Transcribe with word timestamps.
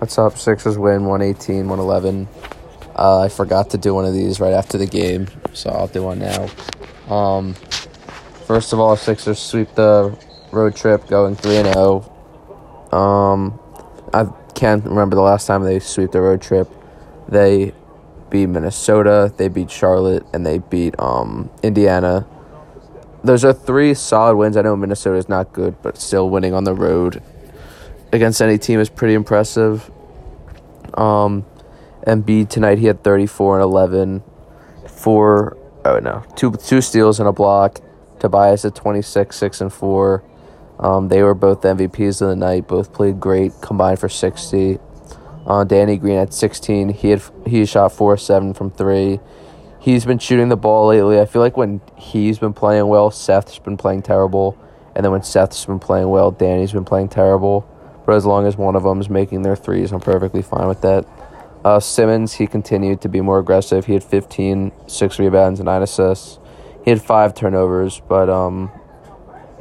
What's 0.00 0.16
up? 0.16 0.38
Sixers 0.38 0.78
win 0.78 1.04
118, 1.04 1.68
111. 1.68 2.26
Uh, 2.96 3.20
I 3.20 3.28
forgot 3.28 3.68
to 3.68 3.76
do 3.76 3.92
one 3.92 4.06
of 4.06 4.14
these 4.14 4.40
right 4.40 4.54
after 4.54 4.78
the 4.78 4.86
game, 4.86 5.26
so 5.52 5.68
I'll 5.68 5.88
do 5.88 6.02
one 6.02 6.20
now. 6.20 6.48
Um, 7.14 7.52
first 8.46 8.72
of 8.72 8.80
all, 8.80 8.96
Sixers 8.96 9.38
sweep 9.38 9.74
the 9.74 10.16
road 10.52 10.74
trip, 10.74 11.06
going 11.06 11.36
3 11.36 11.56
and 11.56 11.74
0. 11.74 12.00
Um, 12.92 13.60
I 14.14 14.24
can't 14.54 14.82
remember 14.86 15.16
the 15.16 15.22
last 15.22 15.46
time 15.46 15.64
they 15.64 15.80
sweep 15.80 16.12
the 16.12 16.22
road 16.22 16.40
trip. 16.40 16.70
They 17.28 17.74
beat 18.30 18.46
Minnesota, 18.46 19.30
they 19.36 19.48
beat 19.48 19.70
Charlotte, 19.70 20.24
and 20.32 20.46
they 20.46 20.60
beat 20.60 20.98
um, 20.98 21.50
Indiana. 21.62 22.26
Those 23.22 23.44
are 23.44 23.52
three 23.52 23.92
solid 23.92 24.36
wins. 24.36 24.56
I 24.56 24.62
know 24.62 24.76
Minnesota 24.76 25.18
is 25.18 25.28
not 25.28 25.52
good, 25.52 25.76
but 25.82 25.98
still 25.98 26.30
winning 26.30 26.54
on 26.54 26.64
the 26.64 26.74
road 26.74 27.22
against 28.12 28.40
any 28.40 28.58
team 28.58 28.80
is 28.80 28.88
pretty 28.88 29.14
impressive. 29.14 29.90
Um, 30.94 31.46
Embiid 32.06 32.48
tonight 32.48 32.78
he 32.78 32.86
had 32.86 33.04
34 33.04 33.56
and 33.56 33.62
11, 33.62 34.22
four 34.86 35.56
oh 35.84 35.98
no 35.98 36.22
two 36.36 36.52
two 36.52 36.80
steals 36.80 37.20
and 37.20 37.28
a 37.28 37.32
block. 37.32 37.80
Tobias 38.18 38.64
at 38.66 38.74
26, 38.74 39.34
six 39.34 39.60
and 39.60 39.72
four. 39.72 40.22
Um, 40.78 41.08
they 41.08 41.22
were 41.22 41.34
both 41.34 41.62
MVPs 41.62 42.20
of 42.22 42.28
the 42.28 42.36
night. 42.36 42.68
Both 42.68 42.92
played 42.92 43.20
great, 43.20 43.52
combined 43.60 43.98
for 43.98 44.08
60. 44.08 44.78
Uh, 45.46 45.64
Danny 45.64 45.96
Green 45.96 46.16
at 46.16 46.34
16. 46.34 46.90
He 46.90 47.10
had 47.10 47.22
he 47.46 47.64
shot 47.64 47.92
four 47.92 48.16
seven 48.16 48.52
from 48.54 48.70
three. 48.70 49.20
He's 49.78 50.04
been 50.04 50.18
shooting 50.18 50.50
the 50.50 50.56
ball 50.56 50.88
lately. 50.88 51.18
I 51.18 51.24
feel 51.24 51.40
like 51.40 51.56
when 51.56 51.80
he's 51.96 52.38
been 52.38 52.52
playing 52.52 52.86
well, 52.88 53.10
Seth's 53.10 53.58
been 53.58 53.78
playing 53.78 54.02
terrible, 54.02 54.58
and 54.94 55.02
then 55.02 55.12
when 55.12 55.22
Seth's 55.22 55.64
been 55.64 55.78
playing 55.78 56.10
well, 56.10 56.30
Danny's 56.30 56.72
been 56.72 56.84
playing 56.84 57.08
terrible. 57.08 57.66
But 58.10 58.16
as 58.16 58.26
long 58.26 58.44
as 58.44 58.56
one 58.56 58.74
of 58.74 58.82
them 58.82 59.00
is 59.00 59.08
making 59.08 59.42
their 59.42 59.54
threes, 59.54 59.92
I'm 59.92 60.00
perfectly 60.00 60.42
fine 60.42 60.66
with 60.66 60.80
that. 60.80 61.06
Uh, 61.64 61.78
Simmons, 61.78 62.32
he 62.32 62.48
continued 62.48 63.00
to 63.02 63.08
be 63.08 63.20
more 63.20 63.38
aggressive. 63.38 63.86
He 63.86 63.92
had 63.92 64.02
15, 64.02 64.72
six 64.88 65.20
rebounds, 65.20 65.60
and 65.60 65.66
nine 65.66 65.80
assists. 65.80 66.40
He 66.84 66.90
had 66.90 67.00
five 67.00 67.36
turnovers, 67.36 68.02
but 68.08 68.28
um, 68.28 68.72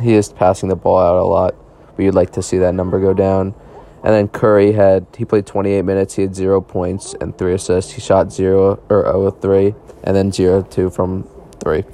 he 0.00 0.14
is 0.14 0.32
passing 0.32 0.70
the 0.70 0.76
ball 0.76 0.96
out 0.96 1.16
a 1.18 1.24
lot. 1.24 1.56
But 1.94 2.02
you'd 2.02 2.14
like 2.14 2.32
to 2.32 2.42
see 2.42 2.56
that 2.56 2.72
number 2.72 2.98
go 2.98 3.12
down. 3.12 3.54
And 4.02 4.14
then 4.14 4.28
Curry 4.28 4.72
had 4.72 5.06
he 5.14 5.26
played 5.26 5.44
28 5.44 5.82
minutes. 5.82 6.14
He 6.14 6.22
had 6.22 6.34
zero 6.34 6.62
points 6.62 7.14
and 7.20 7.36
three 7.36 7.52
assists. 7.52 7.92
He 7.92 8.00
shot 8.00 8.32
zero 8.32 8.82
or 8.88 9.04
0 9.04 9.30
3, 9.30 9.74
and 10.04 10.16
then 10.16 10.32
zero 10.32 10.62
two 10.62 10.88
from 10.88 11.28
three. 11.62 11.84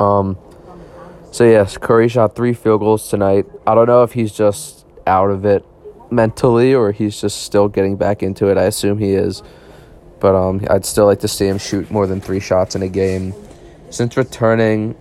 Um. 0.00 0.36
So 1.30 1.44
yes, 1.44 1.78
Curry 1.78 2.08
shot 2.08 2.34
three 2.34 2.54
field 2.54 2.80
goals 2.80 3.08
tonight. 3.08 3.46
I 3.68 3.76
don't 3.76 3.86
know 3.86 4.02
if 4.02 4.14
he's 4.14 4.32
just 4.32 4.79
out 5.10 5.30
of 5.30 5.44
it 5.44 5.66
mentally 6.10 6.74
or 6.74 6.92
he's 6.92 7.20
just 7.20 7.42
still 7.42 7.68
getting 7.68 7.96
back 7.96 8.22
into 8.22 8.48
it. 8.48 8.56
I 8.56 8.64
assume 8.64 8.98
he 8.98 9.12
is. 9.12 9.42
But 10.20 10.34
um, 10.34 10.64
I'd 10.70 10.84
still 10.84 11.06
like 11.06 11.20
to 11.20 11.28
see 11.28 11.46
him 11.46 11.58
shoot 11.58 11.90
more 11.90 12.06
than 12.06 12.20
three 12.20 12.40
shots 12.40 12.74
in 12.76 12.82
a 12.82 12.88
game. 12.88 13.34
Since 13.90 14.16
returning, 14.16 14.94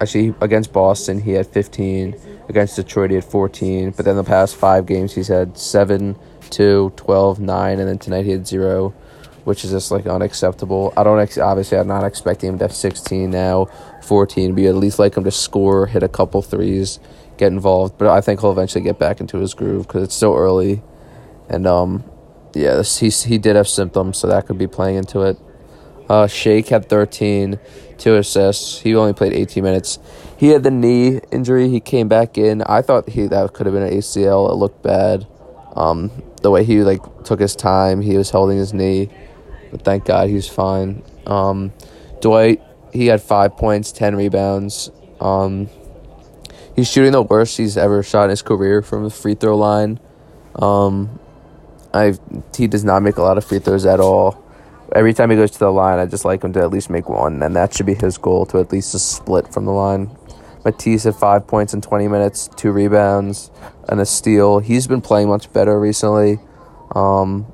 actually 0.00 0.34
against 0.40 0.72
Boston, 0.72 1.20
he 1.20 1.32
had 1.32 1.46
15. 1.46 2.16
Against 2.48 2.76
Detroit, 2.76 3.10
he 3.10 3.16
had 3.16 3.24
14. 3.24 3.90
But 3.90 4.04
then 4.04 4.16
the 4.16 4.24
past 4.24 4.56
five 4.56 4.86
games, 4.86 5.14
he's 5.14 5.28
had 5.28 5.58
7, 5.58 6.16
2, 6.50 6.92
12, 6.96 7.40
9, 7.40 7.78
and 7.78 7.88
then 7.88 7.98
tonight 7.98 8.24
he 8.24 8.30
had 8.30 8.46
0, 8.46 8.90
which 9.44 9.64
is 9.64 9.72
just 9.72 9.90
like 9.90 10.06
unacceptable. 10.06 10.92
I 10.96 11.02
don't, 11.02 11.20
ex- 11.20 11.38
obviously, 11.38 11.78
I'm 11.78 11.88
not 11.88 12.04
expecting 12.04 12.50
him 12.50 12.58
to 12.58 12.64
have 12.64 12.74
16 12.74 13.30
now, 13.30 13.66
14, 14.04 14.54
but 14.54 14.62
you 14.62 14.68
at 14.68 14.76
least 14.76 14.98
like 14.98 15.16
him 15.16 15.24
to 15.24 15.30
score, 15.30 15.86
hit 15.86 16.02
a 16.02 16.08
couple 16.08 16.42
threes, 16.42 17.00
get 17.40 17.52
involved. 17.52 17.98
But 17.98 18.08
I 18.08 18.20
think 18.20 18.40
he'll 18.40 18.52
eventually 18.52 18.84
get 18.84 18.98
back 18.98 19.20
into 19.20 19.38
his 19.38 19.54
groove 19.54 19.88
because 19.88 20.04
it's 20.04 20.14
still 20.14 20.36
early. 20.36 20.82
And 21.48 21.66
um, 21.66 22.04
yeah, 22.54 22.82
he, 22.82 23.08
he 23.08 23.38
did 23.38 23.56
have 23.56 23.66
symptoms, 23.66 24.18
so 24.18 24.28
that 24.28 24.46
could 24.46 24.58
be 24.58 24.68
playing 24.68 24.96
into 24.96 25.22
it. 25.22 25.36
Uh, 26.08 26.26
Shake 26.26 26.68
had 26.68 26.88
13, 26.88 27.58
two 27.98 28.16
assists. 28.16 28.80
He 28.80 28.94
only 28.94 29.12
played 29.12 29.32
18 29.32 29.62
minutes. 29.62 29.98
He 30.36 30.48
had 30.48 30.62
the 30.62 30.70
knee 30.70 31.20
injury. 31.30 31.68
He 31.68 31.80
came 31.80 32.08
back 32.08 32.38
in. 32.38 32.62
I 32.62 32.82
thought 32.82 33.08
he 33.08 33.26
that 33.26 33.52
could 33.52 33.66
have 33.66 33.74
been 33.74 33.82
an 33.82 33.92
ACL. 33.92 34.50
It 34.50 34.54
looked 34.54 34.82
bad. 34.82 35.26
Um, 35.76 36.10
the 36.42 36.50
way 36.50 36.64
he 36.64 36.82
like 36.82 37.00
took 37.24 37.40
his 37.40 37.54
time, 37.54 38.00
he 38.00 38.16
was 38.16 38.30
holding 38.30 38.58
his 38.58 38.72
knee, 38.72 39.08
but 39.70 39.82
thank 39.82 40.04
God 40.04 40.28
he's 40.28 40.48
fine. 40.48 41.02
Um, 41.26 41.72
Dwight, 42.20 42.60
he 42.92 43.06
had 43.06 43.22
five 43.22 43.56
points, 43.56 43.92
ten 43.92 44.16
rebounds. 44.16 44.90
Um, 45.20 45.68
he's 46.76 46.90
shooting 46.90 47.12
the 47.12 47.22
worst 47.22 47.56
he's 47.56 47.76
ever 47.76 48.02
shot 48.02 48.24
in 48.24 48.30
his 48.30 48.42
career 48.42 48.82
from 48.82 49.04
the 49.04 49.10
free 49.10 49.34
throw 49.34 49.56
line. 49.56 50.00
Um, 50.56 51.18
I 51.92 52.14
he 52.56 52.66
does 52.66 52.84
not 52.84 53.02
make 53.02 53.16
a 53.16 53.22
lot 53.22 53.38
of 53.38 53.44
free 53.44 53.58
throws 53.58 53.86
at 53.86 54.00
all 54.00 54.44
every 54.92 55.14
time 55.14 55.30
he 55.30 55.36
goes 55.36 55.50
to 55.52 55.58
the 55.58 55.72
line, 55.72 55.98
I 55.98 56.06
just 56.06 56.24
like 56.24 56.42
him 56.42 56.52
to 56.54 56.60
at 56.60 56.70
least 56.70 56.90
make 56.90 57.08
one, 57.08 57.42
and 57.42 57.54
that 57.56 57.74
should 57.74 57.86
be 57.86 57.94
his 57.94 58.18
goal 58.18 58.46
to 58.46 58.58
at 58.58 58.72
least 58.72 58.92
split 58.98 59.52
from 59.52 59.64
the 59.64 59.72
line. 59.72 60.16
Matisse 60.64 61.04
had 61.04 61.14
five 61.14 61.46
points 61.46 61.72
in 61.72 61.80
20 61.80 62.08
minutes, 62.08 62.48
two 62.56 62.70
rebounds, 62.70 63.50
and 63.88 64.00
a 64.00 64.06
steal. 64.06 64.58
He's 64.58 64.86
been 64.86 65.00
playing 65.00 65.28
much 65.28 65.52
better 65.52 65.78
recently. 65.80 66.38
Um, 66.94 67.46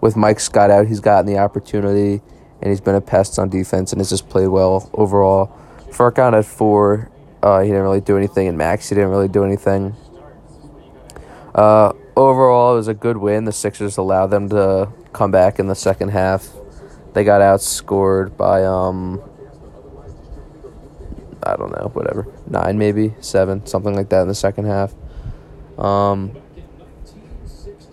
with 0.00 0.16
Mike 0.16 0.40
Scott 0.40 0.70
out, 0.70 0.88
he's 0.88 1.00
gotten 1.00 1.26
the 1.26 1.38
opportunity, 1.38 2.20
and 2.60 2.70
he's 2.70 2.80
been 2.80 2.94
a 2.94 3.00
pest 3.00 3.38
on 3.38 3.48
defense 3.48 3.92
and 3.92 4.00
has 4.00 4.10
just 4.10 4.28
played 4.28 4.48
well 4.48 4.90
overall. 4.92 5.56
Furkan 5.90 6.36
at 6.36 6.44
four, 6.44 7.10
uh, 7.42 7.60
he 7.60 7.68
didn't 7.68 7.82
really 7.82 8.00
do 8.00 8.16
anything, 8.16 8.48
and 8.48 8.56
Max, 8.56 8.88
he 8.88 8.94
didn't 8.94 9.10
really 9.10 9.28
do 9.28 9.44
anything. 9.44 9.96
Uh, 11.54 11.92
overall, 12.16 12.74
it 12.74 12.76
was 12.76 12.88
a 12.88 12.94
good 12.94 13.16
win. 13.16 13.44
The 13.44 13.52
Sixers 13.52 13.96
allowed 13.96 14.28
them 14.28 14.48
to 14.50 14.88
come 15.12 15.30
back 15.30 15.58
in 15.58 15.66
the 15.66 15.74
second 15.74 16.10
half. 16.10 16.48
They 17.14 17.24
got 17.24 17.40
outscored 17.40 18.36
by 18.36 18.64
um 18.64 19.22
I 21.42 21.56
don't 21.56 21.72
know, 21.72 21.90
whatever. 21.92 22.28
9 22.46 22.78
maybe, 22.78 23.14
7, 23.20 23.66
something 23.66 23.94
like 23.94 24.08
that 24.10 24.22
in 24.22 24.28
the 24.28 24.34
second 24.34 24.66
half. 24.66 24.94
Um 25.78 26.32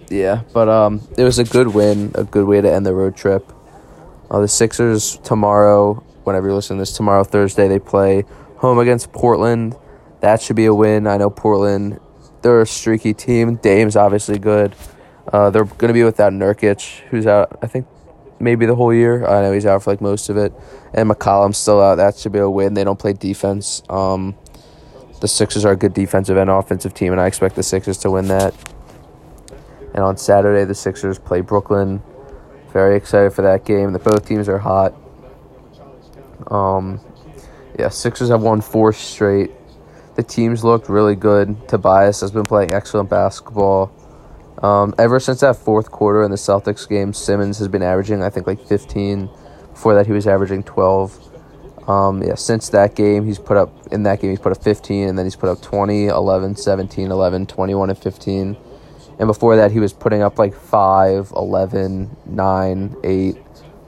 yeah, 0.09 0.43
but 0.53 0.69
um 0.69 1.01
it 1.17 1.23
was 1.23 1.39
a 1.39 1.43
good 1.43 1.67
win, 1.69 2.11
a 2.15 2.23
good 2.23 2.45
way 2.45 2.61
to 2.61 2.71
end 2.71 2.85
the 2.85 2.93
road 2.93 3.17
trip. 3.17 3.51
Uh, 4.31 4.39
the 4.39 4.47
Sixers 4.47 5.17
tomorrow, 5.17 5.95
whenever 6.23 6.47
you 6.47 6.55
listen 6.55 6.77
to 6.77 6.81
this, 6.81 6.93
tomorrow 6.93 7.23
Thursday 7.23 7.67
they 7.67 7.79
play 7.79 8.23
home 8.59 8.79
against 8.79 9.11
Portland. 9.11 9.75
That 10.21 10.41
should 10.41 10.55
be 10.55 10.65
a 10.65 10.73
win. 10.73 11.07
I 11.07 11.17
know 11.17 11.29
Portland 11.29 11.99
they're 12.41 12.61
a 12.61 12.67
streaky 12.67 13.13
team. 13.13 13.55
Dame's 13.55 13.95
obviously 13.95 14.39
good. 14.39 14.75
Uh, 15.31 15.49
they're 15.49 15.65
going 15.65 15.89
to 15.89 15.93
be 15.93 16.03
without 16.03 16.33
Nurkic, 16.33 17.01
who's 17.09 17.27
out, 17.27 17.59
I 17.61 17.67
think, 17.67 17.87
maybe 18.39 18.65
the 18.65 18.75
whole 18.75 18.93
year. 18.93 19.25
I 19.25 19.41
know 19.41 19.51
he's 19.51 19.65
out 19.65 19.83
for 19.83 19.91
like 19.91 20.01
most 20.01 20.29
of 20.29 20.37
it. 20.37 20.53
And 20.93 21.09
McCollum's 21.09 21.57
still 21.57 21.81
out. 21.81 21.95
That 21.95 22.15
should 22.15 22.31
be 22.31 22.39
a 22.39 22.49
win. 22.49 22.73
They 22.73 22.83
don't 22.83 22.99
play 22.99 23.13
defense. 23.13 23.83
Um, 23.89 24.35
the 25.21 25.27
Sixers 25.27 25.65
are 25.65 25.73
a 25.73 25.75
good 25.75 25.93
defensive 25.93 26.37
and 26.37 26.49
offensive 26.49 26.93
team, 26.93 27.11
and 27.11 27.21
I 27.21 27.27
expect 27.27 27.55
the 27.55 27.63
Sixers 27.63 27.97
to 27.99 28.11
win 28.11 28.27
that. 28.29 28.55
And 29.93 30.03
on 30.03 30.17
Saturday, 30.17 30.65
the 30.65 30.75
Sixers 30.75 31.19
play 31.19 31.41
Brooklyn. 31.41 32.01
Very 32.71 32.95
excited 32.95 33.33
for 33.33 33.41
that 33.41 33.65
game. 33.65 33.91
The 33.91 33.99
both 33.99 34.25
teams 34.25 34.47
are 34.47 34.59
hot. 34.59 34.93
Um, 36.47 37.01
yeah, 37.79 37.87
Sixers 37.87 38.29
have 38.29 38.41
won 38.41 38.59
four 38.59 38.91
straight. 38.91 39.51
The 40.15 40.23
teams 40.23 40.65
looked 40.65 40.89
really 40.89 41.15
good. 41.15 41.69
Tobias 41.69 42.19
has 42.19 42.29
been 42.29 42.45
playing 42.45 42.73
excellent 42.73 43.09
basketball. 43.09 43.89
Um, 44.61 44.93
ever 44.97 45.17
since 45.21 45.39
that 45.39 45.55
fourth 45.55 45.89
quarter 45.89 46.21
in 46.23 46.29
the 46.29 46.35
Celtics 46.37 46.87
game, 46.87 47.13
Simmons 47.13 47.57
has 47.59 47.69
been 47.69 47.81
averaging, 47.81 48.21
I 48.21 48.29
think, 48.29 48.45
like 48.45 48.59
15. 48.67 49.29
Before 49.71 49.95
that, 49.95 50.05
he 50.05 50.11
was 50.11 50.27
averaging 50.27 50.63
12. 50.63 51.87
Um, 51.89 52.21
yeah, 52.21 52.35
since 52.35 52.67
that 52.69 52.95
game, 52.95 53.25
he's 53.25 53.39
put 53.39 53.55
up, 53.55 53.87
in 53.93 54.03
that 54.03 54.19
game, 54.19 54.31
he's 54.31 54.39
put 54.39 54.51
up 54.51 54.61
15, 54.61 55.07
and 55.07 55.17
then 55.17 55.25
he's 55.25 55.37
put 55.37 55.47
up 55.47 55.61
20, 55.61 56.07
11, 56.07 56.57
17, 56.57 57.11
11, 57.11 57.45
21, 57.45 57.89
and 57.89 57.97
15. 57.97 58.57
And 59.19 59.27
before 59.27 59.55
that, 59.55 59.71
he 59.71 59.79
was 59.79 59.93
putting 59.93 60.21
up 60.21 60.37
like 60.37 60.53
5, 60.53 61.31
11, 61.33 62.17
9, 62.25 62.95
8. 63.05 63.37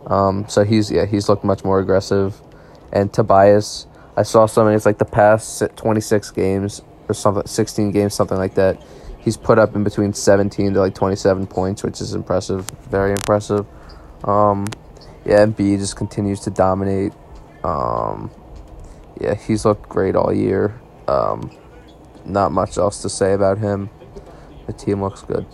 Um, 0.08 0.46
so 0.48 0.64
he's, 0.64 0.90
yeah, 0.90 1.06
he's 1.06 1.28
looked 1.28 1.44
much 1.44 1.66
more 1.66 1.80
aggressive. 1.80 2.42
And 2.92 3.12
Tobias, 3.12 3.88
I 4.18 4.24
saw 4.24 4.46
something, 4.46 4.76
it's 4.76 4.86
like 4.86 4.98
the 4.98 5.06
past 5.06 5.64
26 5.76 6.32
games, 6.32 6.82
or 7.08 7.14
something, 7.14 7.46
16 7.46 7.92
games, 7.92 8.14
something 8.14 8.38
like 8.38 8.56
that 8.56 8.82
he's 9.22 9.38
put 9.38 9.60
up 9.60 9.76
in 9.76 9.84
between 9.84 10.14
17 10.14 10.74
to 10.74 10.80
like 10.80 10.96
27 10.96 11.48
points, 11.48 11.84
which 11.84 12.02
is 12.02 12.14
impressive, 12.14 12.70
very 12.90 13.12
impressive. 13.12 13.66
Um, 14.24 14.68
yeah, 15.26 15.46
Embiid 15.46 15.80
just 15.80 15.96
continues 15.96 16.40
to 16.42 16.50
dominate. 16.50 17.14
Um, 17.64 18.32
yeah, 19.20 19.36
he's 19.36 19.66
looked 19.66 19.88
great 19.88 20.16
all 20.16 20.34
year. 20.34 20.80
Um, 21.08 21.52
not 22.26 22.52
much 22.52 22.78
else 22.78 23.02
to 23.04 23.10
say 23.10 23.34
about 23.34 23.60
him. 23.60 23.90
The 24.68 24.74
team 24.74 25.02
looks 25.02 25.22
good. 25.22 25.46